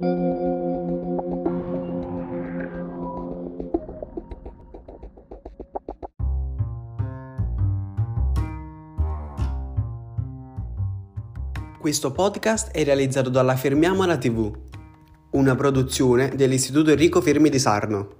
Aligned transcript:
Questo 0.00 0.12
podcast 12.12 12.70
è 12.70 12.84
realizzato 12.84 13.28
dalla 13.28 13.56
Fermiamola 13.56 14.16
TV, 14.18 14.56
una 15.32 15.56
produzione 15.56 16.28
dell'Istituto 16.36 16.92
Enrico 16.92 17.20
Fermi 17.20 17.50
di 17.50 17.58
Sarno. 17.58 18.17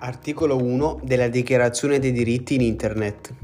Articolo 0.00 0.56
1 0.56 1.00
della 1.02 1.26
Dichiarazione 1.26 1.98
dei 1.98 2.12
diritti 2.12 2.54
in 2.54 2.60
Internet. 2.60 3.34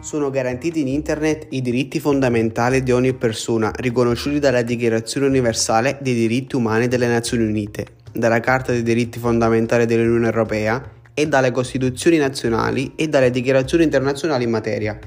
Sono 0.00 0.30
garantiti 0.30 0.80
in 0.80 0.88
Internet 0.88 1.46
i 1.50 1.62
diritti 1.62 2.00
fondamentali 2.00 2.82
di 2.82 2.90
ogni 2.90 3.14
persona 3.14 3.70
riconosciuti 3.76 4.40
dalla 4.40 4.62
Dichiarazione 4.62 5.28
universale 5.28 5.98
dei 6.00 6.14
diritti 6.14 6.56
umani 6.56 6.88
delle 6.88 7.06
Nazioni 7.06 7.44
Unite, 7.44 7.86
dalla 8.12 8.40
Carta 8.40 8.72
dei 8.72 8.82
diritti 8.82 9.20
fondamentali 9.20 9.86
dell'Unione 9.86 10.26
Europea 10.26 10.82
e 11.14 11.28
dalle 11.28 11.52
Costituzioni 11.52 12.16
nazionali 12.18 12.94
e 12.96 13.06
dalle 13.08 13.30
dichiarazioni 13.30 13.84
internazionali 13.84 14.42
in 14.42 14.50
materia. 14.50 14.98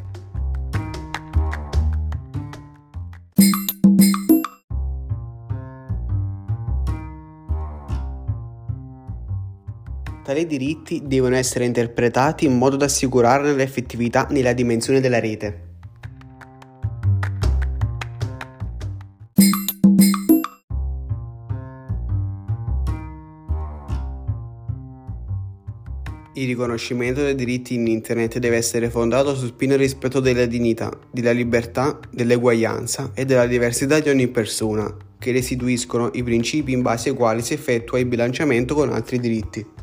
Tali 10.23 10.45
diritti 10.45 11.01
devono 11.05 11.35
essere 11.35 11.65
interpretati 11.65 12.45
in 12.45 12.57
modo 12.57 12.75
da 12.75 12.85
assicurarne 12.85 13.53
l'effettività 13.53 14.27
nella 14.29 14.53
dimensione 14.53 14.99
della 14.99 15.20
rete. 15.20 15.67
Il 26.33 26.48
riconoscimento 26.48 27.21
dei 27.21 27.35
diritti 27.35 27.73
in 27.73 27.87
Internet 27.87 28.37
deve 28.37 28.55
essere 28.55 28.89
fondato 28.89 29.35
sul 29.35 29.55
pieno 29.55 29.76
rispetto 29.76 30.20
della 30.20 30.45
dignità, 30.45 30.89
della 31.11 31.31
libertà, 31.31 31.99
dell'eguaglianza 32.11 33.11
e 33.13 33.26
della 33.26 33.45
diversità 33.45 33.99
di 33.99 34.09
ogni 34.09 34.27
persona, 34.29 34.95
che 35.17 35.31
restituiscono 35.33 36.11
i 36.13 36.23
principi 36.23 36.71
in 36.71 36.81
base 36.81 37.09
ai 37.09 37.15
quali 37.15 37.41
si 37.41 37.54
effettua 37.54 37.99
il 37.99 38.05
bilanciamento 38.05 38.73
con 38.73 38.89
altri 38.93 39.20
diritti. 39.20 39.79